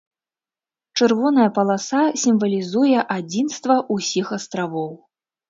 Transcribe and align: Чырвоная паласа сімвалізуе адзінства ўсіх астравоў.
Чырвоная 0.97 1.45
паласа 1.57 1.99
сімвалізуе 2.23 3.05
адзінства 3.17 3.77
ўсіх 3.95 4.35
астравоў. 4.41 4.91